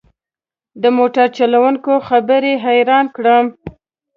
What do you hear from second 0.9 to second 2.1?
موټر چلوونکي